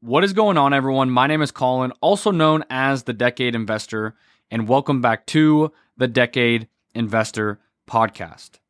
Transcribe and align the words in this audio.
What 0.00 0.22
is 0.22 0.32
going 0.32 0.56
on, 0.56 0.72
everyone? 0.72 1.10
My 1.10 1.26
name 1.26 1.42
is 1.42 1.50
Kolin, 1.50 1.90
also 2.00 2.30
known 2.30 2.64
as 2.70 3.02
the 3.02 3.12
Decade 3.12 3.56
Investor, 3.56 4.14
and 4.48 4.68
welcome 4.68 5.00
back 5.00 5.26
to 5.26 5.72
the 5.96 6.06
Decade 6.06 6.68
Investor 6.94 7.58
Podcast. 7.90 8.60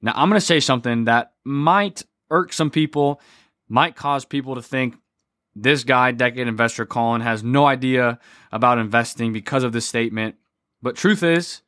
Now, 0.00 0.12
I'm 0.14 0.28
going 0.28 0.40
to 0.40 0.46
say 0.46 0.60
something 0.60 1.06
that 1.06 1.32
might 1.42 2.04
irk 2.30 2.52
some 2.52 2.70
people, 2.70 3.20
might 3.68 3.96
cause 3.96 4.24
people 4.24 4.54
to 4.54 4.62
think 4.62 4.94
this 5.56 5.82
guy, 5.82 6.12
Decade 6.12 6.46
Investor 6.46 6.86
Kolin, 6.86 7.22
has 7.22 7.42
no 7.42 7.66
idea 7.66 8.20
about 8.52 8.78
investing 8.78 9.32
because 9.32 9.64
of 9.64 9.72
this 9.72 9.86
statement. 9.86 10.36
But 10.80 10.94
truth 10.94 11.24
is, 11.24 11.62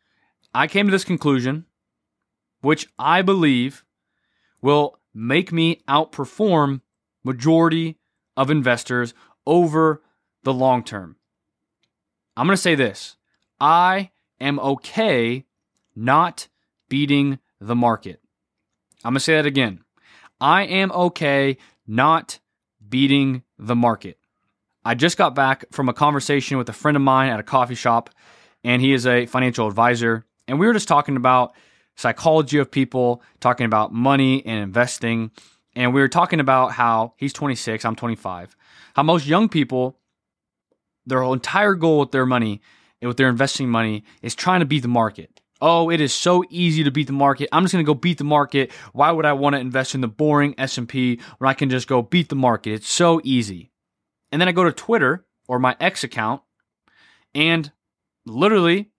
I 0.55 0.69
came 0.69 0.87
to 0.87 0.93
this 0.93 1.05
conclusion, 1.05 1.67
which 2.61 2.87
I 3.01 3.23
believe 3.23 3.85
will 4.61 5.01
make 5.13 5.51
me 5.51 5.83
outperform 5.89 6.83
majority 7.25 7.99
of 8.37 8.51
investors 8.51 9.15
over 9.47 10.03
the 10.43 10.53
long 10.53 10.83
term. 10.85 11.17
I'm 12.37 12.47
going 12.47 12.57
to 12.57 12.63
say 12.63 12.75
this 12.75 13.17
I 13.61 14.11
am 14.41 14.59
okay 14.59 15.45
not 15.95 16.49
beating 16.89 17.39
the 17.61 17.77
market. 17.77 18.21
I'm 19.05 19.13
going 19.13 19.19
to 19.19 19.21
say 19.21 19.35
that 19.35 19.47
again. 19.47 19.81
I 20.41 20.65
am 20.65 20.91
okay 20.93 21.59
not 21.87 22.41
beating 22.89 23.43
the 23.59 23.77
market. 23.77 24.19
I 24.85 24.95
just 24.95 25.17
got 25.17 25.35
back 25.35 25.65
from 25.71 25.89
a 25.89 25.93
conversation 25.93 26.59
with 26.59 26.69
a 26.69 26.73
friend 26.73 26.97
of 26.97 27.03
mine 27.03 27.31
at 27.31 27.39
a 27.39 27.45
coffee 27.45 27.77
shop, 27.77 28.11
and 28.65 28.83
he 28.83 28.93
is 28.93 29.07
a 29.07 29.27
financial 29.27 29.69
advisor. 29.69 30.25
And 30.49 30.59
we 30.59 30.67
were 30.67 30.73
just 30.73 30.89
talking 30.89 31.17
about 31.17 31.55
psychology 31.97 32.59
of 32.59 32.71
people, 32.71 33.23
talking 33.41 33.67
about 33.67 33.93
money 33.93 34.45
and 34.45 34.59
investing. 34.59 35.31
And 35.75 35.95
we 35.95 36.01
were 36.01 36.09
talking 36.09 36.41
about 36.41 36.73
how 36.73 37.15
he's 37.17 37.33
26, 37.33 37.85
I'm 37.85 37.97
25. 37.97 38.57
How 38.95 39.03
most 39.03 39.27
young 39.27 39.49
people, 39.49 39.99
their 41.07 41.23
entire 41.23 41.75
goal 41.75 42.01
with 42.01 42.11
their 42.11 42.27
money 42.27 42.61
and 43.01 43.09
with 43.09 43.17
their 43.17 43.29
investing 43.29 43.69
money 43.69 44.05
is 44.21 44.35
trying 44.35 44.61
to 44.61 44.67
beat 44.67 44.81
the 44.81 44.89
market. 44.89 45.41
Oh, 45.61 45.91
it 45.91 46.01
is 46.01 46.13
so 46.13 46.45
easy 46.51 46.83
to 46.85 46.91
beat 46.91 47.07
the 47.07 47.13
market. 47.13 47.49
I'm 47.53 47.63
just 47.63 47.73
going 47.73 47.85
to 47.85 47.89
go 47.89 47.95
beat 47.95 48.19
the 48.19 48.25
market. 48.25 48.73
Why 48.93 49.13
would 49.13 49.25
I 49.25 49.33
want 49.33 49.55
to 49.55 49.61
invest 49.61 49.95
in 49.95 50.01
the 50.01 50.09
boring 50.09 50.55
S&P 50.59 51.21
when 51.39 51.49
I 51.49 51.55
can 51.55 51.71
just 51.71 51.87
go 51.87 52.03
beat 52.03 52.29
the 52.29 52.35
market? 52.35 52.73
It's 52.73 52.93
so 52.93 53.21
easy. 53.23 53.71
And 54.31 54.41
then 54.41 54.49
I 54.49 54.53
go 54.53 54.65
to 54.65 54.73
Twitter 54.73 55.25
or 55.49 55.59
my 55.59 55.77
X 55.79 56.05
account 56.05 56.43
and 57.35 57.71
literally 58.27 58.91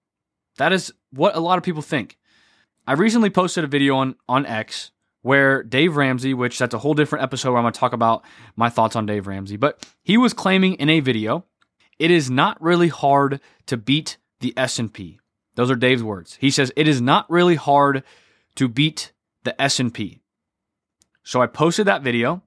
that 0.58 0.73
is 0.73 0.93
what 1.11 1.35
a 1.35 1.39
lot 1.39 1.58
of 1.58 1.63
people 1.63 1.81
think. 1.81 2.17
I 2.85 2.93
recently 2.93 3.30
posted 3.30 3.63
a 3.63 3.67
video 3.67 3.95
on 3.97 4.15
on 4.27 4.45
X 4.45 4.91
where 5.23 5.63
Dave 5.63 5.95
Ramsey, 5.95 6.33
which 6.33 6.59
that's 6.59 6.75
a 6.75 6.79
whole 6.79 6.93
different 6.93 7.23
episode 7.23 7.49
where 7.49 7.57
I'm 7.57 7.63
going 7.63 7.73
to 7.73 7.79
talk 7.79 7.93
about 7.93 8.23
my 8.55 8.69
thoughts 8.69 8.95
on 8.95 9.07
Dave 9.07 9.25
Ramsey, 9.25 9.57
but 9.57 9.83
he 10.03 10.17
was 10.17 10.33
claiming 10.33 10.75
in 10.75 10.89
a 10.89 10.99
video, 10.99 11.45
it 11.97 12.11
is 12.11 12.30
not 12.30 12.61
really 12.61 12.89
hard 12.89 13.39
to 13.65 13.77
beat 13.77 14.17
the 14.41 14.53
S&P. 14.55 15.19
Those 15.55 15.71
are 15.71 15.75
Dave's 15.75 16.03
words. 16.03 16.38
He 16.39 16.52
says 16.52 16.71
it 16.75 16.88
is 16.88 17.02
not 17.02 17.30
really 17.31 17.55
hard 17.55 18.03
to 18.55 18.67
beat 18.67 19.13
the 19.43 19.59
S&P. 19.59 20.21
So 21.23 21.41
I 21.41 21.47
posted 21.47 21.87
that 21.87 22.03
video 22.03 22.43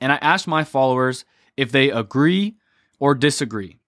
and 0.00 0.12
I 0.12 0.16
asked 0.16 0.48
my 0.48 0.64
followers 0.64 1.24
if 1.56 1.70
they 1.70 1.90
agree 1.90 2.56
or 2.98 3.14
disagree. 3.14 3.78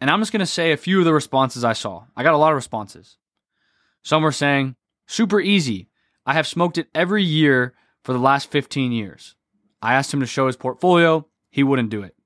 And 0.00 0.10
I'm 0.10 0.20
just 0.20 0.32
going 0.32 0.40
to 0.40 0.46
say 0.46 0.72
a 0.72 0.76
few 0.76 1.00
of 1.00 1.04
the 1.04 1.12
responses 1.12 1.64
I 1.64 1.74
saw. 1.74 2.04
I 2.16 2.22
got 2.22 2.34
a 2.34 2.38
lot 2.38 2.52
of 2.52 2.56
responses. 2.56 3.18
Some 4.02 4.22
were 4.22 4.32
saying, 4.32 4.76
super 5.06 5.40
easy. 5.40 5.88
I 6.26 6.34
have 6.34 6.46
smoked 6.46 6.76
it 6.76 6.88
every 6.94 7.22
year 7.22 7.72
for 8.02 8.12
the 8.12 8.18
last 8.18 8.50
15 8.50 8.90
years. 8.90 9.36
I 9.80 9.94
asked 9.94 10.12
him 10.12 10.20
to 10.20 10.26
show 10.26 10.48
his 10.48 10.56
portfolio. 10.56 11.26
He 11.50 11.62
wouldn't 11.62 11.90
do 11.90 12.02
it. 12.02 12.16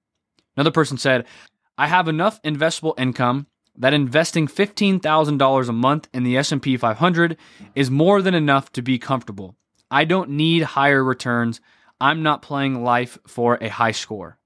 Another 0.57 0.71
person 0.71 0.97
said, 0.97 1.27
I 1.77 1.87
have 1.87 2.09
enough 2.09 2.41
investable 2.43 2.99
income 2.99 3.47
that 3.77 3.95
investing 3.95 4.49
$15,000 4.49 5.69
a 5.69 5.73
month 5.73 6.09
in 6.13 6.25
the 6.25 6.37
S&P 6.37 6.77
500 6.77 7.37
is 7.75 7.91
more 7.91 8.23
than 8.23 8.35
enough 8.35 8.73
to 8.73 8.83
be 8.83 8.99
comfortable. 8.99 9.57
I 9.91 10.05
don't 10.05 10.31
need 10.31 10.63
higher 10.63 11.05
returns. 11.05 11.61
I'm 12.01 12.23
not 12.23 12.43
playing 12.43 12.83
life 12.83 13.19
for 13.27 13.59
a 13.61 13.69
high 13.69 13.93
score. 13.93 14.39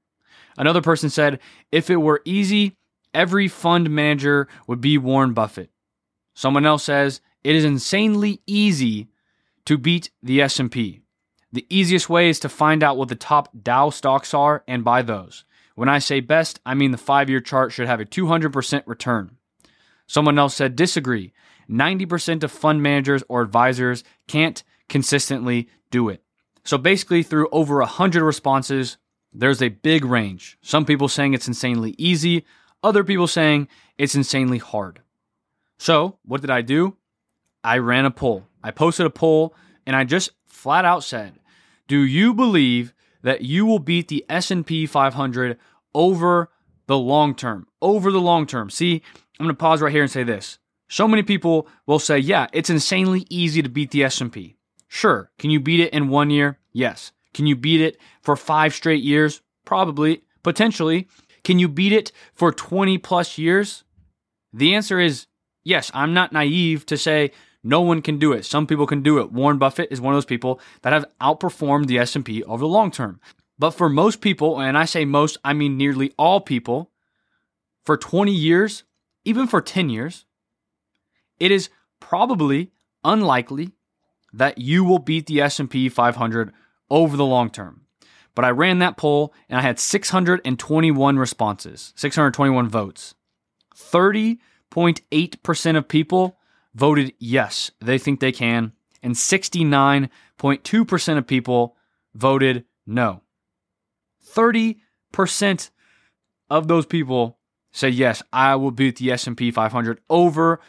Another 0.56 0.82
person 0.82 1.10
said, 1.10 1.40
if 1.72 1.90
it 1.90 1.96
were 1.96 2.22
easy, 2.24 2.76
every 3.12 3.48
fund 3.48 3.90
manager 3.90 4.48
would 4.66 4.80
be 4.80 4.98
Warren 4.98 5.32
Buffett. 5.32 5.70
Someone 6.34 6.66
else 6.66 6.84
says, 6.84 7.20
it 7.42 7.54
is 7.54 7.64
insanely 7.64 8.40
easy 8.46 9.08
to 9.66 9.78
beat 9.78 10.10
the 10.22 10.40
S&P. 10.42 11.00
The 11.52 11.66
easiest 11.70 12.10
way 12.10 12.28
is 12.28 12.40
to 12.40 12.48
find 12.48 12.82
out 12.82 12.96
what 12.96 13.08
the 13.08 13.14
top 13.14 13.48
Dow 13.62 13.90
stocks 13.90 14.34
are 14.34 14.64
and 14.66 14.84
buy 14.84 15.02
those. 15.02 15.44
When 15.74 15.88
I 15.88 15.98
say 15.98 16.20
best, 16.20 16.60
I 16.66 16.74
mean 16.74 16.90
the 16.90 16.98
5-year 16.98 17.40
chart 17.40 17.72
should 17.72 17.86
have 17.86 18.00
a 18.00 18.04
200% 18.04 18.82
return. 18.86 19.36
Someone 20.06 20.38
else 20.38 20.54
said 20.54 20.76
disagree. 20.76 21.32
90% 21.70 22.42
of 22.42 22.52
fund 22.52 22.82
managers 22.82 23.22
or 23.28 23.40
advisors 23.42 24.04
can't 24.28 24.62
consistently 24.88 25.68
do 25.90 26.08
it. 26.08 26.22
So 26.64 26.78
basically 26.78 27.22
through 27.22 27.48
over 27.50 27.78
100 27.78 28.22
responses, 28.22 28.96
there's 29.32 29.62
a 29.62 29.68
big 29.68 30.04
range. 30.04 30.58
Some 30.62 30.84
people 30.84 31.08
saying 31.08 31.34
it's 31.34 31.48
insanely 31.48 31.94
easy, 31.98 32.44
other 32.82 33.02
people 33.02 33.26
saying 33.26 33.68
it's 33.98 34.14
insanely 34.14 34.58
hard. 34.58 35.00
So, 35.78 36.18
what 36.24 36.40
did 36.40 36.50
I 36.50 36.62
do? 36.62 36.96
I 37.64 37.78
ran 37.78 38.04
a 38.04 38.10
poll. 38.10 38.46
I 38.64 38.72
posted 38.72 39.06
a 39.06 39.10
poll 39.10 39.54
and 39.86 39.94
I 39.94 40.02
just 40.02 40.30
flat 40.46 40.84
out 40.84 41.04
said, 41.04 41.38
"Do 41.86 42.00
you 42.00 42.34
believe 42.34 42.94
that 43.22 43.42
you 43.42 43.66
will 43.66 43.78
beat 43.78 44.08
the 44.08 44.24
S&P 44.28 44.86
500 44.86 45.58
over 45.94 46.50
the 46.86 46.98
long 46.98 47.34
term?" 47.34 47.68
Over 47.82 48.10
the 48.10 48.20
long 48.20 48.46
term. 48.46 48.70
See, 48.70 49.02
I'm 49.38 49.44
going 49.44 49.54
to 49.54 49.54
pause 49.54 49.82
right 49.82 49.92
here 49.92 50.02
and 50.02 50.10
say 50.10 50.24
this. 50.24 50.58
So 50.88 51.06
many 51.06 51.22
people 51.22 51.68
will 51.86 51.98
say, 51.98 52.18
"Yeah, 52.18 52.46
it's 52.52 52.70
insanely 52.70 53.26
easy 53.28 53.62
to 53.62 53.68
beat 53.68 53.90
the 53.90 54.04
S&P." 54.04 54.56
Sure. 54.88 55.30
Can 55.38 55.50
you 55.50 55.60
beat 55.60 55.80
it 55.80 55.92
in 55.92 56.08
1 56.08 56.30
year? 56.30 56.58
Yes. 56.72 57.12
Can 57.34 57.46
you 57.46 57.56
beat 57.56 57.80
it 57.80 57.98
for 58.22 58.36
5 58.36 58.72
straight 58.72 59.02
years? 59.02 59.42
Probably, 59.64 60.22
potentially. 60.42 61.08
Can 61.42 61.58
you 61.58 61.68
beat 61.68 61.92
it 61.92 62.12
for 62.32 62.52
20 62.52 62.96
plus 62.98 63.36
years? 63.36 63.84
The 64.52 64.74
answer 64.74 65.00
is 65.00 65.26
yes. 65.64 65.90
I'm 65.92 66.14
not 66.14 66.32
naive 66.32 66.86
to 66.86 66.96
say 66.96 67.32
no 67.64 67.80
one 67.80 68.02
can 68.02 68.18
do 68.18 68.32
it. 68.32 68.44
Some 68.44 68.66
people 68.66 68.86
can 68.86 69.02
do 69.02 69.18
it. 69.18 69.32
Warren 69.32 69.58
Buffett 69.58 69.90
is 69.90 70.00
one 70.00 70.12
of 70.12 70.16
those 70.16 70.26
people 70.26 70.60
that 70.82 70.92
have 70.92 71.06
outperformed 71.20 71.86
the 71.86 71.98
S&P 71.98 72.44
over 72.44 72.60
the 72.60 72.68
long 72.68 72.90
term. 72.90 73.20
But 73.58 73.70
for 73.70 73.88
most 73.88 74.20
people, 74.20 74.60
and 74.60 74.76
I 74.76 74.84
say 74.84 75.06
most, 75.06 75.38
I 75.42 75.54
mean 75.54 75.78
nearly 75.78 76.12
all 76.18 76.40
people, 76.40 76.90
for 77.84 77.96
20 77.96 78.32
years, 78.32 78.84
even 79.24 79.46
for 79.46 79.62
10 79.62 79.88
years, 79.88 80.26
it 81.38 81.50
is 81.50 81.70
probably 82.00 82.70
unlikely 83.02 83.72
that 84.32 84.58
you 84.58 84.84
will 84.84 84.98
beat 84.98 85.26
the 85.26 85.40
S&P 85.40 85.88
500 85.88 86.52
over 86.90 87.16
the 87.16 87.24
long 87.24 87.48
term. 87.48 87.82
But 88.34 88.44
I 88.44 88.50
ran 88.50 88.80
that 88.80 88.96
poll 88.96 89.32
and 89.48 89.58
I 89.58 89.62
had 89.62 89.78
621 89.78 91.18
responses, 91.18 91.92
621 91.96 92.68
votes. 92.68 93.14
30.8% 93.76 95.76
of 95.76 95.88
people 95.88 96.36
voted 96.74 97.12
yes, 97.18 97.70
they 97.80 97.98
think 97.98 98.20
they 98.20 98.32
can, 98.32 98.72
and 99.02 99.14
69.2% 99.14 101.18
of 101.18 101.26
people 101.26 101.76
voted 102.14 102.64
no. 102.86 103.22
30% 104.34 105.70
of 106.50 106.68
those 106.68 106.86
people 106.86 107.38
said 107.72 107.94
yes, 107.94 108.22
I 108.32 108.56
will 108.56 108.70
beat 108.70 108.96
the 108.96 109.12
S&P 109.12 109.50
500 109.50 110.00
over 110.08 110.60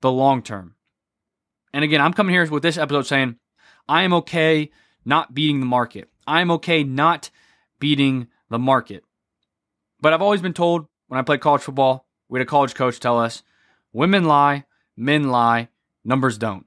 the 0.00 0.12
long 0.12 0.42
term. 0.42 0.74
And 1.72 1.84
again, 1.84 2.00
I'm 2.00 2.12
coming 2.12 2.34
here 2.34 2.48
with 2.50 2.62
this 2.62 2.78
episode 2.78 3.06
saying 3.06 3.36
I 3.88 4.02
am 4.02 4.12
okay 4.14 4.70
not 5.04 5.34
beating 5.34 5.60
the 5.60 5.66
market. 5.66 6.08
I'm 6.26 6.50
okay 6.52 6.84
not 6.84 7.30
beating 7.78 8.28
the 8.48 8.58
market. 8.58 9.04
But 10.00 10.12
I've 10.12 10.22
always 10.22 10.42
been 10.42 10.52
told 10.52 10.86
when 11.08 11.18
I 11.18 11.22
played 11.22 11.40
college 11.40 11.62
football, 11.62 12.06
we 12.28 12.38
had 12.38 12.46
a 12.46 12.50
college 12.50 12.74
coach 12.74 13.00
tell 13.00 13.18
us 13.18 13.42
women 13.92 14.24
lie, 14.24 14.64
men 14.96 15.30
lie, 15.30 15.68
numbers 16.04 16.38
don't. 16.38 16.66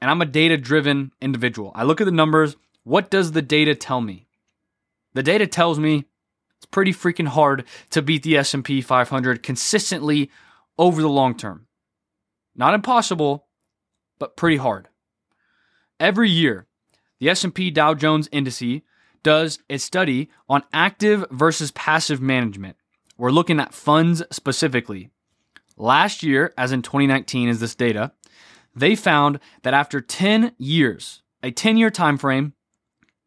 And 0.00 0.10
I'm 0.10 0.20
a 0.20 0.26
data 0.26 0.56
driven 0.56 1.12
individual. 1.20 1.72
I 1.74 1.84
look 1.84 2.00
at 2.00 2.04
the 2.04 2.10
numbers. 2.10 2.56
What 2.82 3.10
does 3.10 3.32
the 3.32 3.42
data 3.42 3.74
tell 3.74 4.00
me? 4.00 4.26
The 5.14 5.22
data 5.22 5.46
tells 5.46 5.78
me 5.78 6.04
it's 6.58 6.66
pretty 6.66 6.92
freaking 6.92 7.28
hard 7.28 7.64
to 7.90 8.02
beat 8.02 8.22
the 8.22 8.36
S&P 8.36 8.80
500 8.80 9.42
consistently 9.42 10.30
over 10.78 11.00
the 11.00 11.08
long 11.08 11.36
term. 11.36 11.66
Not 12.54 12.74
impossible, 12.74 13.46
but 14.18 14.36
pretty 14.36 14.56
hard. 14.56 14.88
Every 15.98 16.28
year, 16.28 16.66
the 17.20 17.30
S&P 17.30 17.70
Dow 17.70 17.94
Jones 17.94 18.28
Indice 18.28 18.82
does 19.22 19.58
a 19.70 19.78
study 19.78 20.30
on 20.48 20.62
active 20.72 21.24
versus 21.30 21.70
passive 21.70 22.20
management. 22.20 22.76
We're 23.16 23.30
looking 23.30 23.60
at 23.60 23.74
funds 23.74 24.22
specifically. 24.30 25.10
Last 25.76 26.22
year, 26.22 26.52
as 26.56 26.72
in 26.72 26.82
2019 26.82 27.48
is 27.48 27.60
this 27.60 27.74
data, 27.74 28.12
they 28.74 28.94
found 28.94 29.40
that 29.62 29.74
after 29.74 30.00
10 30.00 30.52
years, 30.58 31.22
a 31.42 31.50
10 31.50 31.76
year 31.76 31.90
time 31.90 32.18
frame, 32.18 32.54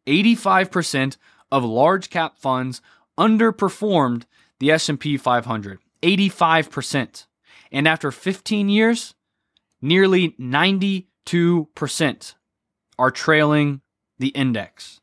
85% 0.06 1.16
of 1.50 1.64
large 1.64 2.10
cap 2.10 2.38
funds 2.38 2.80
underperformed 3.18 4.24
the 4.58 4.70
S&P 4.70 5.16
500, 5.16 5.78
85%. 6.02 7.26
And 7.70 7.86
after 7.86 8.10
15 8.10 8.68
years, 8.68 9.14
nearly 9.82 10.30
92% 10.40 12.34
are 12.98 13.10
trailing 13.10 13.80
the 14.18 14.28
index. 14.28 15.00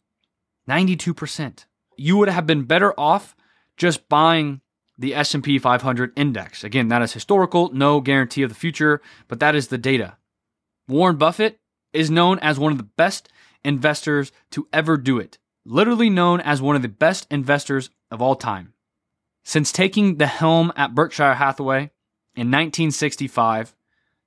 92%. 0.67 1.65
You 1.97 2.17
would 2.17 2.29
have 2.29 2.45
been 2.45 2.63
better 2.63 2.99
off 2.99 3.35
just 3.77 4.09
buying 4.09 4.61
the 4.97 5.13
S&P 5.15 5.59
500 5.59 6.13
index. 6.15 6.63
Again, 6.63 6.87
that 6.87 7.01
is 7.01 7.13
historical, 7.13 7.71
no 7.73 7.99
guarantee 8.01 8.43
of 8.43 8.49
the 8.49 8.55
future, 8.55 9.01
but 9.27 9.39
that 9.39 9.55
is 9.55 9.67
the 9.67 9.77
data. 9.77 10.17
Warren 10.87 11.17
Buffett 11.17 11.59
is 11.93 12.11
known 12.11 12.39
as 12.39 12.59
one 12.59 12.71
of 12.71 12.77
the 12.77 12.83
best 12.83 13.29
investors 13.63 14.31
to 14.51 14.67
ever 14.71 14.97
do 14.97 15.17
it. 15.19 15.37
Literally 15.65 16.09
known 16.09 16.41
as 16.41 16.61
one 16.61 16.75
of 16.75 16.83
the 16.83 16.87
best 16.87 17.25
investors 17.31 17.89
of 18.11 18.21
all 18.21 18.35
time. 18.35 18.73
Since 19.43 19.71
taking 19.71 20.17
the 20.17 20.27
helm 20.27 20.71
at 20.75 20.93
Berkshire 20.93 21.33
Hathaway 21.33 21.91
in 22.35 22.51
1965 22.51 23.75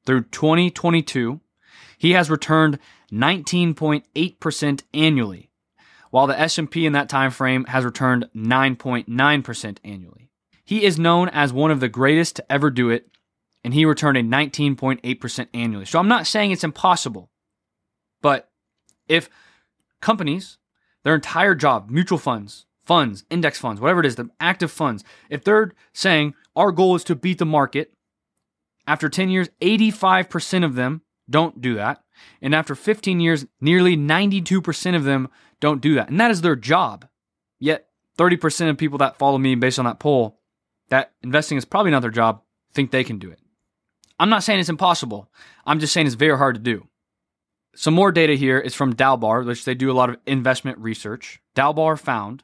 through 0.04 0.22
2022, 0.24 1.40
he 1.96 2.12
has 2.12 2.30
returned 2.30 2.78
19.8% 3.12 4.82
annually, 4.94 5.50
while 6.10 6.26
the 6.26 6.38
S&P 6.38 6.86
in 6.86 6.92
that 6.92 7.08
time 7.08 7.30
frame 7.30 7.64
has 7.66 7.84
returned 7.84 8.28
9.9% 8.34 9.78
annually. 9.84 10.17
He 10.68 10.84
is 10.84 10.98
known 10.98 11.30
as 11.30 11.50
one 11.50 11.70
of 11.70 11.80
the 11.80 11.88
greatest 11.88 12.36
to 12.36 12.52
ever 12.52 12.68
do 12.68 12.90
it, 12.90 13.08
and 13.64 13.72
he 13.72 13.86
returned 13.86 14.18
a 14.18 14.22
19.8% 14.22 15.48
annually. 15.54 15.86
So 15.86 15.98
I'm 15.98 16.08
not 16.08 16.26
saying 16.26 16.50
it's 16.50 16.62
impossible, 16.62 17.30
but 18.20 18.50
if 19.08 19.30
companies, 20.02 20.58
their 21.04 21.14
entire 21.14 21.54
job, 21.54 21.88
mutual 21.88 22.18
funds, 22.18 22.66
funds, 22.84 23.24
index 23.30 23.58
funds, 23.58 23.80
whatever 23.80 24.00
it 24.00 24.04
is, 24.04 24.16
the 24.16 24.28
active 24.40 24.70
funds, 24.70 25.04
if 25.30 25.42
they're 25.42 25.72
saying 25.94 26.34
our 26.54 26.70
goal 26.70 26.94
is 26.94 27.04
to 27.04 27.16
beat 27.16 27.38
the 27.38 27.46
market, 27.46 27.94
after 28.86 29.08
10 29.08 29.30
years, 29.30 29.48
85% 29.62 30.66
of 30.66 30.74
them 30.74 31.00
don't 31.30 31.62
do 31.62 31.76
that. 31.76 32.04
And 32.42 32.54
after 32.54 32.74
15 32.74 33.20
years, 33.20 33.46
nearly 33.58 33.96
92% 33.96 34.94
of 34.94 35.04
them 35.04 35.30
don't 35.60 35.80
do 35.80 35.94
that. 35.94 36.10
And 36.10 36.20
that 36.20 36.30
is 36.30 36.42
their 36.42 36.56
job. 36.56 37.08
Yet 37.58 37.86
30% 38.18 38.68
of 38.68 38.76
people 38.76 38.98
that 38.98 39.16
follow 39.16 39.38
me 39.38 39.54
based 39.54 39.78
on 39.78 39.86
that 39.86 39.98
poll 39.98 40.37
that 40.88 41.12
investing 41.22 41.58
is 41.58 41.64
probably 41.64 41.90
not 41.90 42.02
their 42.02 42.10
job 42.10 42.42
think 42.72 42.90
they 42.90 43.04
can 43.04 43.18
do 43.18 43.30
it. 43.30 43.40
I'm 44.18 44.30
not 44.30 44.42
saying 44.42 44.60
it's 44.60 44.68
impossible. 44.68 45.30
I'm 45.64 45.80
just 45.80 45.92
saying 45.92 46.06
it's 46.06 46.16
very 46.16 46.36
hard 46.36 46.56
to 46.56 46.60
do. 46.60 46.86
Some 47.74 47.94
more 47.94 48.10
data 48.10 48.34
here 48.34 48.58
is 48.58 48.74
from 48.74 48.94
Dalbar, 48.94 49.46
which 49.46 49.64
they 49.64 49.74
do 49.74 49.90
a 49.90 49.94
lot 49.94 50.10
of 50.10 50.16
investment 50.26 50.78
research. 50.78 51.40
Dalbar 51.54 51.98
found 51.98 52.42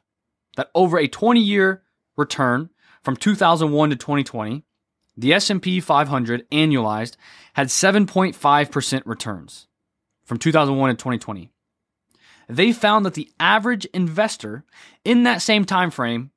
that 0.55 0.71
over 0.73 0.97
a 0.97 1.07
20-year 1.07 1.83
return 2.15 2.69
from 3.03 3.17
2001 3.17 3.89
to 3.89 3.95
2020, 3.95 4.63
the 5.17 5.33
S&P 5.33 5.79
500 5.79 6.49
annualized 6.49 7.15
had 7.53 7.67
7.5% 7.67 9.01
returns 9.05 9.67
from 10.23 10.37
2001 10.37 10.89
to 10.89 10.95
2020. 10.95 11.51
They 12.47 12.71
found 12.71 13.05
that 13.05 13.15
the 13.15 13.29
average 13.39 13.85
investor 13.85 14.63
in 15.03 15.23
that 15.23 15.41
same 15.41 15.65
time 15.65 15.91
frame 15.91 16.31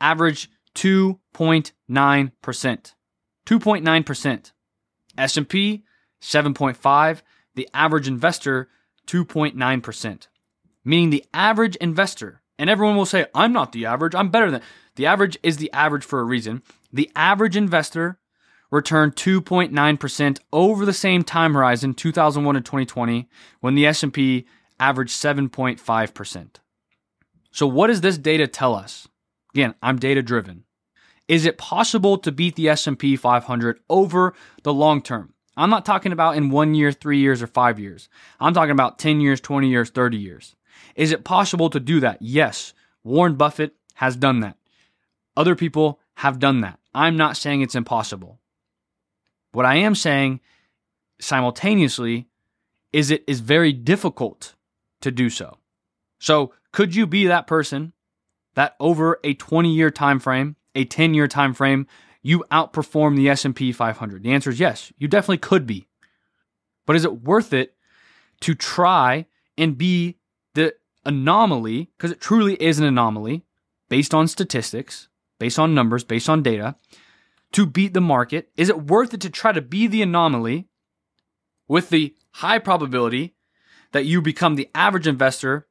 averaged 0.00 0.50
2.9%. 0.74 2.94
2.9%. 3.46 4.52
S&P 5.18 5.84
7.5, 6.20 7.22
the 7.54 7.68
average 7.74 8.08
investor 8.08 8.68
2.9%. 9.06 10.26
Meaning 10.84 11.10
the 11.10 11.24
average 11.34 11.76
investor, 11.76 12.42
and 12.58 12.70
everyone 12.70 12.96
will 12.96 13.06
say 13.06 13.26
I'm 13.34 13.52
not 13.52 13.72
the 13.72 13.86
average, 13.86 14.14
I'm 14.14 14.30
better 14.30 14.50
than. 14.50 14.62
The 14.96 15.06
average 15.06 15.38
is 15.42 15.56
the 15.56 15.72
average 15.72 16.04
for 16.04 16.20
a 16.20 16.24
reason. 16.24 16.62
The 16.92 17.10
average 17.16 17.56
investor 17.56 18.18
returned 18.70 19.16
2.9% 19.16 20.38
over 20.52 20.84
the 20.84 20.92
same 20.92 21.24
time 21.24 21.54
horizon 21.54 21.94
2001 21.94 22.54
to 22.54 22.60
2020 22.60 23.28
when 23.60 23.74
the 23.74 23.86
S&P 23.86 24.46
averaged 24.78 25.12
7.5%. 25.12 26.48
So 27.50 27.66
what 27.66 27.88
does 27.88 28.00
this 28.00 28.18
data 28.18 28.46
tell 28.46 28.74
us? 28.74 29.08
Again, 29.54 29.74
I'm 29.82 29.98
data 29.98 30.22
driven. 30.22 30.64
Is 31.28 31.46
it 31.46 31.58
possible 31.58 32.18
to 32.18 32.32
beat 32.32 32.56
the 32.56 32.68
S&P 32.68 33.16
500 33.16 33.80
over 33.88 34.34
the 34.62 34.74
long 34.74 35.02
term? 35.02 35.34
I'm 35.56 35.70
not 35.70 35.84
talking 35.84 36.12
about 36.12 36.36
in 36.36 36.50
1 36.50 36.74
year, 36.74 36.92
3 36.92 37.18
years 37.18 37.42
or 37.42 37.46
5 37.46 37.78
years. 37.78 38.08
I'm 38.40 38.54
talking 38.54 38.70
about 38.70 38.98
10 38.98 39.20
years, 39.20 39.40
20 39.40 39.68
years, 39.68 39.90
30 39.90 40.16
years. 40.16 40.56
Is 40.96 41.12
it 41.12 41.24
possible 41.24 41.70
to 41.70 41.80
do 41.80 42.00
that? 42.00 42.18
Yes. 42.20 42.72
Warren 43.04 43.34
Buffett 43.34 43.74
has 43.94 44.16
done 44.16 44.40
that. 44.40 44.56
Other 45.36 45.54
people 45.54 46.00
have 46.16 46.38
done 46.38 46.60
that. 46.62 46.78
I'm 46.94 47.16
not 47.16 47.36
saying 47.36 47.62
it's 47.62 47.74
impossible. 47.74 48.38
What 49.52 49.66
I 49.66 49.76
am 49.76 49.94
saying 49.94 50.40
simultaneously 51.20 52.28
is 52.92 53.10
it 53.10 53.24
is 53.26 53.40
very 53.40 53.72
difficult 53.72 54.54
to 55.00 55.10
do 55.10 55.30
so. 55.30 55.58
So, 56.18 56.52
could 56.72 56.94
you 56.94 57.06
be 57.06 57.26
that 57.26 57.46
person 57.46 57.92
that 58.54 58.76
over 58.80 59.18
a 59.24 59.34
20 59.34 59.72
year 59.72 59.90
time 59.90 60.18
frame, 60.18 60.56
a 60.74 60.84
10 60.84 61.14
year 61.14 61.28
time 61.28 61.54
frame, 61.54 61.86
you 62.22 62.44
outperform 62.50 63.16
the 63.16 63.28
S&P 63.28 63.72
500? 63.72 64.22
The 64.22 64.32
answer 64.32 64.50
is 64.50 64.60
yes. 64.60 64.92
You 64.98 65.08
definitely 65.08 65.38
could 65.38 65.66
be. 65.66 65.86
But 66.86 66.96
is 66.96 67.04
it 67.04 67.22
worth 67.22 67.52
it 67.52 67.74
to 68.40 68.54
try 68.54 69.26
and 69.56 69.78
be 69.78 70.18
the 70.54 70.74
anomaly 71.04 71.90
because 71.96 72.10
it 72.10 72.20
truly 72.20 72.54
is 72.54 72.78
an 72.78 72.84
anomaly 72.84 73.44
based 73.88 74.12
on 74.12 74.28
statistics, 74.28 75.08
based 75.38 75.58
on 75.58 75.74
numbers, 75.74 76.04
based 76.04 76.28
on 76.28 76.42
data 76.42 76.76
to 77.52 77.66
beat 77.66 77.94
the 77.94 78.00
market? 78.00 78.50
Is 78.56 78.68
it 78.68 78.84
worth 78.86 79.14
it 79.14 79.20
to 79.22 79.30
try 79.30 79.52
to 79.52 79.62
be 79.62 79.86
the 79.86 80.02
anomaly 80.02 80.68
with 81.68 81.90
the 81.90 82.14
high 82.32 82.58
probability 82.58 83.34
that 83.92 84.04
you 84.04 84.20
become 84.20 84.56
the 84.56 84.68
average 84.74 85.06
investor 85.06 85.66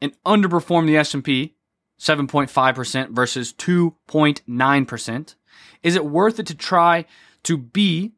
and 0.00 0.12
underperform 0.24 0.86
the 0.86 0.96
S&P 0.96 1.55
7.5% 1.98 3.10
versus 3.10 3.52
2.9%? 3.54 5.34
Is 5.82 5.96
it 5.96 6.04
worth 6.04 6.38
it 6.38 6.46
to 6.46 6.54
try 6.54 7.04
to 7.44 7.56
be 7.56 8.12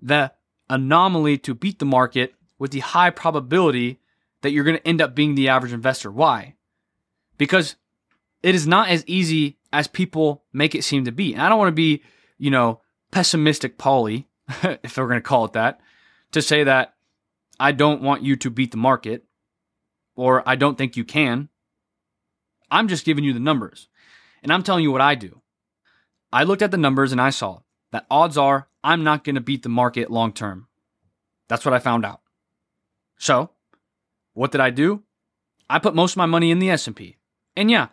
the 0.00 0.32
anomaly 0.68 1.38
to 1.38 1.54
beat 1.54 1.78
the 1.78 1.84
market 1.84 2.34
with 2.58 2.70
the 2.70 2.80
high 2.80 3.10
probability 3.10 4.00
that 4.42 4.50
you're 4.50 4.64
going 4.64 4.76
to 4.76 4.88
end 4.88 5.00
up 5.00 5.14
being 5.14 5.34
the 5.34 5.48
average 5.48 5.72
investor? 5.72 6.10
Why? 6.10 6.54
Because 7.38 7.76
it 8.42 8.54
is 8.54 8.66
not 8.66 8.88
as 8.88 9.04
easy 9.06 9.58
as 9.72 9.88
people 9.88 10.44
make 10.52 10.74
it 10.74 10.84
seem 10.84 11.04
to 11.04 11.12
be. 11.12 11.32
And 11.32 11.42
I 11.42 11.48
don't 11.48 11.58
want 11.58 11.68
to 11.68 11.72
be, 11.72 12.02
you 12.38 12.50
know, 12.50 12.80
pessimistic 13.10 13.78
Polly, 13.78 14.28
if 14.82 14.96
we're 14.96 15.08
going 15.08 15.18
to 15.18 15.22
call 15.22 15.44
it 15.46 15.52
that, 15.54 15.80
to 16.32 16.42
say 16.42 16.64
that 16.64 16.94
I 17.58 17.72
don't 17.72 18.02
want 18.02 18.22
you 18.22 18.36
to 18.36 18.50
beat 18.50 18.70
the 18.70 18.76
market 18.76 19.24
or 20.16 20.42
I 20.48 20.56
don't 20.56 20.76
think 20.76 20.96
you 20.96 21.04
can. 21.04 21.48
I'm 22.74 22.88
just 22.88 23.04
giving 23.04 23.22
you 23.22 23.32
the 23.32 23.38
numbers. 23.38 23.88
And 24.42 24.52
I'm 24.52 24.64
telling 24.64 24.82
you 24.82 24.90
what 24.90 25.00
I 25.00 25.14
do. 25.14 25.40
I 26.32 26.42
looked 26.42 26.60
at 26.60 26.72
the 26.72 26.76
numbers 26.76 27.12
and 27.12 27.20
I 27.20 27.30
saw 27.30 27.60
that 27.92 28.04
odds 28.10 28.36
are 28.36 28.68
I'm 28.82 29.04
not 29.04 29.22
going 29.22 29.36
to 29.36 29.40
beat 29.40 29.62
the 29.62 29.68
market 29.68 30.10
long 30.10 30.32
term. 30.32 30.66
That's 31.48 31.64
what 31.64 31.72
I 31.72 31.78
found 31.78 32.04
out. 32.04 32.20
So, 33.16 33.50
what 34.32 34.50
did 34.50 34.60
I 34.60 34.70
do? 34.70 35.04
I 35.70 35.78
put 35.78 35.94
most 35.94 36.14
of 36.14 36.16
my 36.16 36.26
money 36.26 36.50
in 36.50 36.58
the 36.58 36.70
S&P. 36.70 37.16
And 37.56 37.70
yeah, 37.70 37.88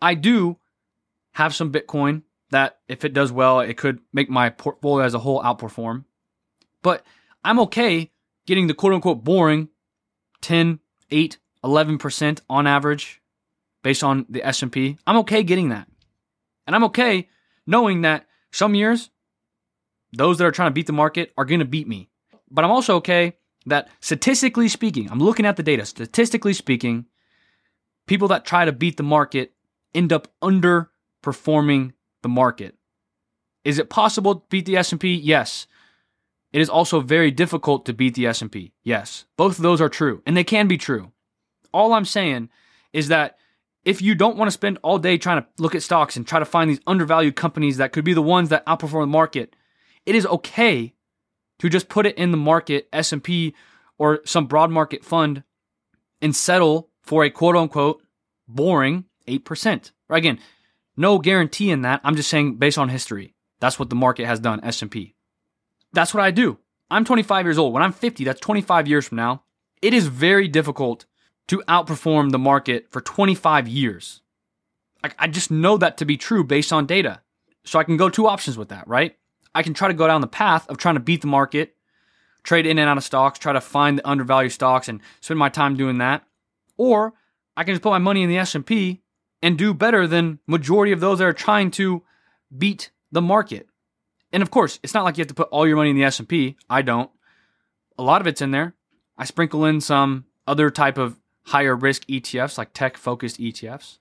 I 0.00 0.14
do 0.14 0.58
have 1.32 1.52
some 1.52 1.72
Bitcoin 1.72 2.22
that 2.50 2.78
if 2.86 3.04
it 3.04 3.12
does 3.12 3.32
well, 3.32 3.58
it 3.58 3.76
could 3.76 3.98
make 4.12 4.30
my 4.30 4.48
portfolio 4.50 5.04
as 5.04 5.14
a 5.14 5.18
whole 5.18 5.42
outperform. 5.42 6.04
But 6.82 7.04
I'm 7.42 7.58
okay 7.60 8.12
getting 8.46 8.68
the 8.68 8.74
quote 8.74 8.92
unquote 8.92 9.24
boring 9.24 9.70
10, 10.40 10.78
8, 11.10 11.38
11% 11.64 12.40
on 12.48 12.66
average 12.68 13.19
based 13.82 14.04
on 14.04 14.26
the 14.28 14.44
S&P. 14.44 14.98
I'm 15.06 15.18
okay 15.18 15.42
getting 15.42 15.70
that. 15.70 15.88
And 16.66 16.76
I'm 16.76 16.84
okay 16.84 17.28
knowing 17.66 18.02
that 18.02 18.26
some 18.52 18.74
years, 18.74 19.10
those 20.12 20.38
that 20.38 20.46
are 20.46 20.50
trying 20.50 20.70
to 20.70 20.74
beat 20.74 20.86
the 20.86 20.92
market 20.92 21.32
are 21.36 21.44
going 21.44 21.60
to 21.60 21.64
beat 21.64 21.88
me. 21.88 22.10
But 22.50 22.64
I'm 22.64 22.70
also 22.70 22.96
okay 22.96 23.36
that 23.66 23.88
statistically 24.00 24.68
speaking, 24.68 25.08
I'm 25.10 25.20
looking 25.20 25.46
at 25.46 25.56
the 25.56 25.62
data, 25.62 25.84
statistically 25.84 26.52
speaking, 26.52 27.06
people 28.06 28.28
that 28.28 28.44
try 28.44 28.64
to 28.64 28.72
beat 28.72 28.96
the 28.96 29.02
market 29.02 29.52
end 29.94 30.12
up 30.12 30.28
underperforming 30.42 31.92
the 32.22 32.28
market. 32.28 32.74
Is 33.64 33.78
it 33.78 33.90
possible 33.90 34.36
to 34.36 34.42
beat 34.48 34.66
the 34.66 34.76
S&P? 34.76 35.14
Yes. 35.14 35.66
It 36.52 36.60
is 36.60 36.68
also 36.68 37.00
very 37.00 37.30
difficult 37.30 37.86
to 37.86 37.92
beat 37.92 38.14
the 38.14 38.26
S&P. 38.26 38.72
Yes. 38.82 39.26
Both 39.36 39.58
of 39.58 39.62
those 39.62 39.80
are 39.80 39.88
true 39.88 40.22
and 40.26 40.36
they 40.36 40.44
can 40.44 40.66
be 40.66 40.78
true. 40.78 41.12
All 41.72 41.92
I'm 41.92 42.04
saying 42.04 42.48
is 42.92 43.08
that 43.08 43.36
if 43.84 44.02
you 44.02 44.14
don't 44.14 44.36
want 44.36 44.48
to 44.48 44.52
spend 44.52 44.78
all 44.82 44.98
day 44.98 45.16
trying 45.16 45.42
to 45.42 45.48
look 45.58 45.74
at 45.74 45.82
stocks 45.82 46.16
and 46.16 46.26
try 46.26 46.38
to 46.38 46.44
find 46.44 46.70
these 46.70 46.80
undervalued 46.86 47.36
companies 47.36 47.78
that 47.78 47.92
could 47.92 48.04
be 48.04 48.12
the 48.12 48.22
ones 48.22 48.48
that 48.50 48.64
outperform 48.66 49.02
the 49.02 49.06
market, 49.06 49.54
it 50.06 50.14
is 50.14 50.26
okay 50.26 50.94
to 51.58 51.68
just 51.68 51.88
put 51.88 52.06
it 52.06 52.16
in 52.16 52.30
the 52.30 52.36
market, 52.36 52.88
S&P 52.92 53.54
or 53.98 54.20
some 54.24 54.46
broad 54.46 54.70
market 54.70 55.04
fund 55.04 55.42
and 56.20 56.34
settle 56.34 56.90
for 57.02 57.24
a 57.24 57.30
quote 57.30 57.56
unquote 57.56 58.02
boring 58.48 59.04
8%. 59.26 59.92
Right? 60.08 60.18
Again, 60.18 60.38
no 60.96 61.18
guarantee 61.18 61.70
in 61.70 61.82
that. 61.82 62.00
I'm 62.04 62.16
just 62.16 62.30
saying 62.30 62.56
based 62.56 62.78
on 62.78 62.88
history. 62.88 63.34
That's 63.60 63.78
what 63.78 63.90
the 63.90 63.96
market 63.96 64.26
has 64.26 64.40
done, 64.40 64.60
S&P. 64.62 65.14
That's 65.92 66.14
what 66.14 66.22
I 66.22 66.30
do. 66.30 66.58
I'm 66.90 67.04
25 67.04 67.46
years 67.46 67.58
old. 67.58 67.72
When 67.72 67.82
I'm 67.82 67.92
50, 67.92 68.24
that's 68.24 68.40
25 68.40 68.88
years 68.88 69.08
from 69.08 69.16
now. 69.16 69.44
It 69.82 69.94
is 69.94 70.08
very 70.08 70.48
difficult 70.48 71.06
to 71.50 71.60
outperform 71.66 72.30
the 72.30 72.38
market 72.38 72.86
for 72.90 73.00
25 73.00 73.66
years. 73.66 74.22
I, 75.02 75.10
I 75.18 75.26
just 75.26 75.50
know 75.50 75.76
that 75.78 75.96
to 75.96 76.04
be 76.04 76.16
true 76.16 76.44
based 76.44 76.72
on 76.72 76.86
data. 76.86 77.22
So 77.64 77.80
I 77.80 77.82
can 77.82 77.96
go 77.96 78.08
two 78.08 78.28
options 78.28 78.56
with 78.56 78.68
that, 78.68 78.86
right? 78.86 79.16
I 79.52 79.64
can 79.64 79.74
try 79.74 79.88
to 79.88 79.94
go 79.94 80.06
down 80.06 80.20
the 80.20 80.28
path 80.28 80.68
of 80.68 80.76
trying 80.76 80.94
to 80.94 81.00
beat 81.00 81.22
the 81.22 81.26
market, 81.26 81.74
trade 82.44 82.66
in 82.66 82.78
and 82.78 82.88
out 82.88 82.98
of 82.98 83.02
stocks, 83.02 83.40
try 83.40 83.52
to 83.52 83.60
find 83.60 83.98
the 83.98 84.08
undervalued 84.08 84.52
stocks 84.52 84.88
and 84.88 85.00
spend 85.20 85.38
my 85.38 85.48
time 85.48 85.76
doing 85.76 85.98
that. 85.98 86.22
Or 86.76 87.14
I 87.56 87.64
can 87.64 87.74
just 87.74 87.82
put 87.82 87.90
my 87.90 87.98
money 87.98 88.22
in 88.22 88.28
the 88.28 88.38
S&P 88.38 89.02
and 89.42 89.58
do 89.58 89.74
better 89.74 90.06
than 90.06 90.38
majority 90.46 90.92
of 90.92 91.00
those 91.00 91.18
that 91.18 91.24
are 91.24 91.32
trying 91.32 91.72
to 91.72 92.04
beat 92.56 92.92
the 93.10 93.22
market. 93.22 93.66
And 94.32 94.40
of 94.40 94.52
course, 94.52 94.78
it's 94.84 94.94
not 94.94 95.02
like 95.02 95.18
you 95.18 95.22
have 95.22 95.28
to 95.28 95.34
put 95.34 95.48
all 95.48 95.66
your 95.66 95.78
money 95.78 95.90
in 95.90 95.96
the 95.96 96.04
S&P. 96.04 96.56
I 96.70 96.82
don't. 96.82 97.10
A 97.98 98.04
lot 98.04 98.20
of 98.20 98.28
it's 98.28 98.40
in 98.40 98.52
there. 98.52 98.76
I 99.18 99.24
sprinkle 99.24 99.64
in 99.64 99.80
some 99.80 100.26
other 100.46 100.70
type 100.70 100.96
of 100.96 101.19
higher 101.44 101.74
risk 101.74 102.06
ETFs 102.06 102.58
like 102.58 102.72
tech 102.72 102.96
focused 102.96 103.38
ETFs. 103.38 103.98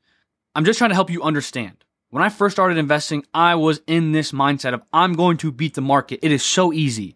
I'm 0.55 0.65
just 0.65 0.77
trying 0.77 0.91
to 0.91 0.96
help 0.96 1.10
you 1.10 1.24
understand. 1.24 1.84
When 2.10 2.24
I 2.24 2.29
first 2.29 2.55
started 2.55 2.77
investing, 2.77 3.24
I 3.34 3.55
was 3.55 3.81
in 3.86 4.12
this 4.12 4.31
mindset 4.31 4.74
of 4.74 4.81
I'm 4.91 5.13
going 5.13 5.38
to 5.38 5.51
beat 5.51 5.75
the 5.75 5.81
market. 5.81 6.19
It 6.24 6.31
is 6.31 6.43
so 6.43 6.74
easy. 6.74 7.15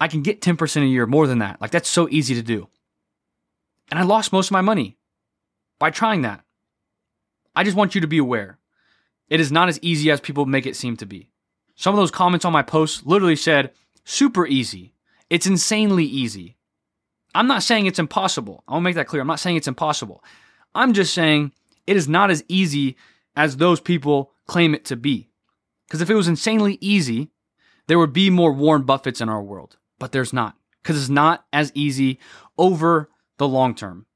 I 0.00 0.08
can 0.08 0.22
get 0.22 0.40
10% 0.40 0.82
a 0.82 0.86
year, 0.86 1.06
more 1.06 1.26
than 1.26 1.38
that. 1.40 1.60
Like 1.60 1.70
that's 1.70 1.88
so 1.88 2.08
easy 2.10 2.34
to 2.34 2.42
do. 2.42 2.68
And 3.90 4.00
I 4.00 4.02
lost 4.02 4.32
most 4.32 4.48
of 4.48 4.52
my 4.52 4.62
money 4.62 4.96
by 5.78 5.90
trying 5.90 6.22
that. 6.22 6.42
I 7.54 7.64
just 7.64 7.76
want 7.76 7.94
you 7.94 8.00
to 8.00 8.06
be 8.06 8.18
aware. 8.18 8.58
It 9.28 9.40
is 9.40 9.52
not 9.52 9.68
as 9.68 9.78
easy 9.82 10.10
as 10.10 10.20
people 10.20 10.46
make 10.46 10.66
it 10.66 10.76
seem 10.76 10.96
to 10.98 11.06
be. 11.06 11.30
Some 11.74 11.94
of 11.94 11.98
those 11.98 12.10
comments 12.10 12.44
on 12.44 12.52
my 12.52 12.62
posts 12.62 13.04
literally 13.04 13.36
said, 13.36 13.72
super 14.04 14.46
easy. 14.46 14.94
It's 15.28 15.46
insanely 15.46 16.04
easy. 16.04 16.55
I'm 17.36 17.46
not 17.46 17.62
saying 17.62 17.84
it's 17.84 17.98
impossible. 17.98 18.64
I 18.66 18.72
want 18.72 18.82
to 18.82 18.84
make 18.84 18.94
that 18.94 19.06
clear. 19.06 19.20
I'm 19.20 19.28
not 19.28 19.40
saying 19.40 19.56
it's 19.56 19.68
impossible. 19.68 20.24
I'm 20.74 20.94
just 20.94 21.12
saying 21.12 21.52
it 21.86 21.96
is 21.96 22.08
not 22.08 22.30
as 22.30 22.42
easy 22.48 22.96
as 23.36 23.58
those 23.58 23.78
people 23.78 24.32
claim 24.46 24.74
it 24.74 24.86
to 24.86 24.96
be. 24.96 25.28
Because 25.86 26.00
if 26.00 26.08
it 26.08 26.14
was 26.14 26.28
insanely 26.28 26.78
easy, 26.80 27.28
there 27.88 27.98
would 27.98 28.14
be 28.14 28.30
more 28.30 28.52
Warren 28.52 28.84
Buffetts 28.84 29.20
in 29.20 29.28
our 29.28 29.42
world. 29.42 29.76
But 29.98 30.12
there's 30.12 30.32
not. 30.32 30.56
Because 30.82 30.98
it's 30.98 31.10
not 31.10 31.44
as 31.52 31.72
easy 31.74 32.18
over 32.56 33.10
the 33.36 33.46
long 33.46 33.74
term. 33.74 34.06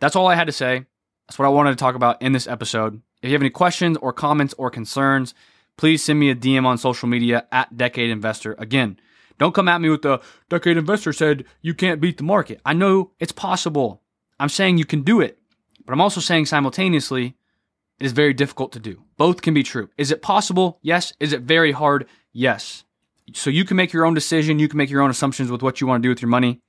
That's 0.00 0.16
all 0.16 0.26
I 0.26 0.34
had 0.34 0.46
to 0.46 0.52
say. 0.52 0.86
That's 1.28 1.38
what 1.38 1.46
I 1.46 1.50
wanted 1.50 1.70
to 1.70 1.76
talk 1.76 1.94
about 1.94 2.22
in 2.22 2.32
this 2.32 2.46
episode. 2.46 3.02
If 3.20 3.28
you 3.28 3.34
have 3.34 3.42
any 3.42 3.50
questions 3.50 3.98
or 3.98 4.14
comments 4.14 4.54
or 4.56 4.70
concerns, 4.70 5.34
please 5.76 6.02
send 6.02 6.18
me 6.18 6.30
a 6.30 6.34
DM 6.34 6.64
on 6.64 6.78
social 6.78 7.08
media 7.08 7.46
at 7.52 7.76
Decade 7.76 8.10
Investor. 8.10 8.56
Again, 8.58 8.98
don't 9.38 9.54
come 9.54 9.68
at 9.68 9.80
me 9.80 9.88
with 9.88 10.02
the 10.02 10.20
Decade 10.48 10.76
Investor 10.76 11.12
said 11.12 11.44
you 11.60 11.74
can't 11.74 12.00
beat 12.00 12.16
the 12.16 12.22
market. 12.22 12.60
I 12.64 12.72
know 12.72 13.12
it's 13.18 13.32
possible. 13.32 14.02
I'm 14.38 14.48
saying 14.48 14.78
you 14.78 14.84
can 14.84 15.02
do 15.02 15.20
it, 15.20 15.38
but 15.84 15.92
I'm 15.92 16.00
also 16.00 16.20
saying 16.20 16.46
simultaneously 16.46 17.36
it 17.98 18.06
is 18.06 18.12
very 18.12 18.34
difficult 18.34 18.72
to 18.72 18.80
do. 18.80 19.02
Both 19.16 19.42
can 19.42 19.54
be 19.54 19.62
true. 19.62 19.88
Is 19.96 20.10
it 20.10 20.22
possible? 20.22 20.78
Yes. 20.82 21.12
Is 21.20 21.32
it 21.32 21.42
very 21.42 21.72
hard? 21.72 22.08
Yes. 22.32 22.84
So 23.32 23.50
you 23.50 23.64
can 23.64 23.76
make 23.76 23.92
your 23.92 24.04
own 24.04 24.14
decision. 24.14 24.58
You 24.58 24.68
can 24.68 24.78
make 24.78 24.90
your 24.90 25.02
own 25.02 25.10
assumptions 25.10 25.50
with 25.50 25.62
what 25.62 25.80
you 25.80 25.86
want 25.86 26.02
to 26.02 26.06
do 26.06 26.10
with 26.10 26.20
your 26.20 26.28
money. 26.28 26.60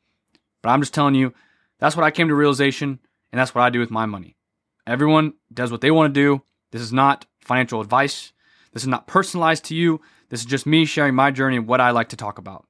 But 0.61 0.69
I'm 0.69 0.81
just 0.81 0.93
telling 0.93 1.15
you, 1.15 1.33
that's 1.79 1.95
what 1.95 2.05
I 2.05 2.11
came 2.11 2.27
to 2.27 2.35
realization, 2.35 2.99
and 3.31 3.39
that's 3.39 3.53
what 3.53 3.63
I 3.63 3.69
do 3.69 3.79
with 3.79 3.91
my 3.91 4.05
money. 4.05 4.37
Everyone 4.85 5.33
does 5.53 5.71
what 5.71 5.81
they 5.81 5.91
want 5.91 6.13
to 6.13 6.19
do. 6.19 6.43
This 6.71 6.81
is 6.81 6.93
not 6.93 7.25
financial 7.41 7.81
advice. 7.81 8.31
This 8.71 8.83
is 8.83 8.87
not 8.87 9.07
personalized 9.07 9.65
to 9.65 9.75
you. 9.75 10.01
This 10.33 10.39
is 10.39 10.47
just 10.47 10.65
me 10.65 10.85
sharing 10.85 11.13
my 11.13 11.29
journey 11.29 11.57
and 11.57 11.67
what 11.67 11.79
I 11.79 11.91
like 11.91 12.09
to 12.09 12.15
talk 12.15 12.39
about. 12.39 12.65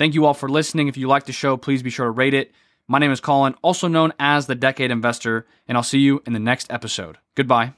Thank 0.00 0.14
you 0.14 0.26
all 0.26 0.34
for 0.34 0.48
listening. 0.48 0.88
If 0.88 0.96
you 0.96 1.06
like 1.06 1.26
the 1.26 1.32
show, 1.32 1.56
please 1.56 1.80
be 1.80 1.88
sure 1.88 2.06
to 2.06 2.10
rate 2.10 2.34
it. 2.34 2.50
My 2.88 2.98
name 2.98 3.12
is 3.12 3.20
Kolin, 3.20 3.54
also 3.62 3.86
known 3.86 4.12
as 4.18 4.48
the 4.48 4.56
Decade 4.56 4.90
Investor, 4.90 5.46
and 5.68 5.78
I'll 5.78 5.84
see 5.84 6.00
you 6.00 6.24
in 6.26 6.32
the 6.32 6.40
next 6.40 6.72
episode. 6.72 7.18
Goodbye. 7.36 7.74